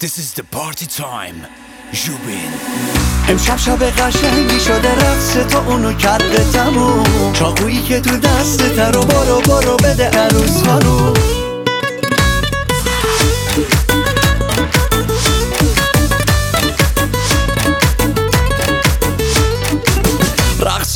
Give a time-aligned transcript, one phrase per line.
[0.00, 1.46] This is the party time.
[1.92, 2.50] جوبین
[3.28, 7.32] امشب شب قشنگی شده رقص تو اونو کرده تموم.
[7.32, 11.39] چاقویی که تو دستت رو برو برو بده عروس خانوم.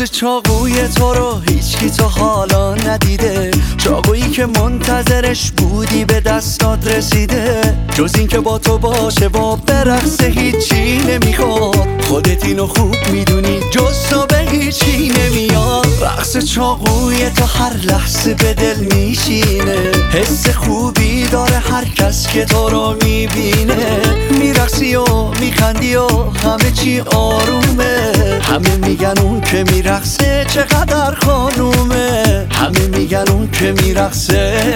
[0.06, 3.50] چاقوی تو رو هیچکی تو حالا ندیده.
[3.78, 7.76] چاقویی که منتظرش بودی به دستات رسیده.
[7.94, 12.02] جز این که با تو باشه با برقصه هیچی نمی‌خواد.
[12.08, 15.86] خودت اینو خوب می‌دونی جز تو به هیچی نمیاد.
[16.00, 19.92] رقص چاقوی تو هر لحظه به دل میشینه.
[20.12, 24.00] حس خوبی داره هر کس که تو رو می‌بینه.
[24.38, 25.04] میرقصی و
[25.40, 28.13] میخندی و همه چی آرومه.
[28.54, 32.46] همه میگن اون که میرقصه چقدر خانومه.
[32.50, 34.74] همه میگن اون که میرقصه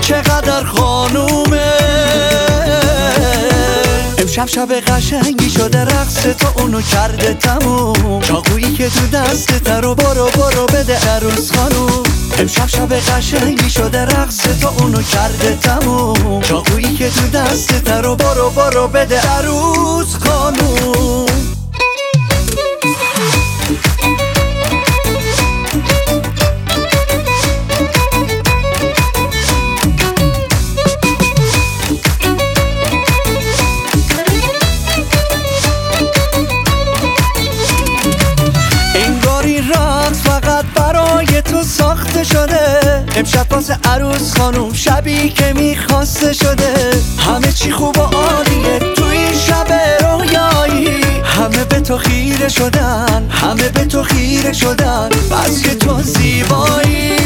[0.00, 1.72] چقدر خانومه.
[4.18, 8.20] امشب شب قشنگی شده رقص تو اونو کرده تموم.
[8.20, 12.02] چاقویی که تو دستت رو برو برو بده عروس خانوم.
[12.38, 16.40] امشب شب قشنگی شده رقص تو اونو کرده تموم.
[16.40, 21.05] چاقویی که تو دستت رو برو برو بده عروس خانوم.
[42.16, 43.04] ساخته شده.
[43.16, 46.74] امشب واسه عروس خانوم شبی که می‌خواسته شده.
[47.18, 51.00] همه چی خوب و عالیه تو این شب رویایی.
[51.24, 55.08] همه به تو خیره شدن همه به تو خیره شدن.
[55.08, 57.16] بس که تو زیبایی.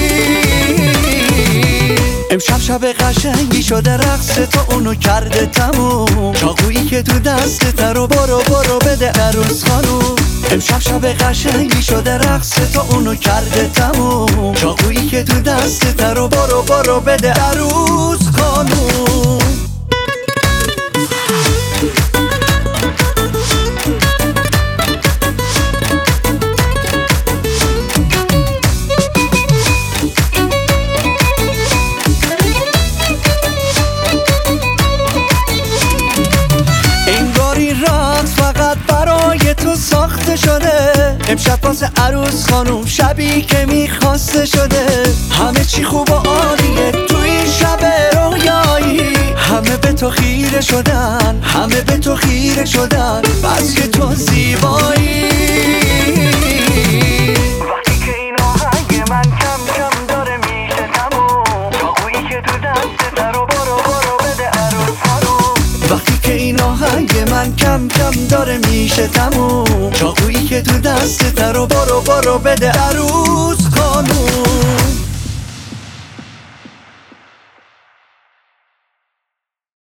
[2.30, 6.33] امشب شب قشنگی شده رقص تو اونو کرده تموم.
[6.33, 10.20] چاقویی که تو دستت رو برو برو بده عروس خانوم.
[10.51, 14.55] امشب شب قشنگی شده رقص تو اونو کرده تموم.
[14.55, 18.20] چاقویی که تو دستت رو برو برو بده عروس.
[18.36, 18.80] خانوم
[39.80, 41.17] ساخته شده.
[41.29, 44.86] امشب واسه عروس خانوم شبی که می‌خواسته شده.
[45.30, 49.14] همه چی خوب و عالیه تو این شب رویایی.
[49.36, 53.23] همه به تو خیره شدن همه به تو خیره شدن.
[53.23, 55.49] بس که تو زیبایی.
[67.50, 69.92] من کم کم داره میشه تموم.
[69.92, 73.58] چاقویی که تو دستت رو برو برو بده عروس.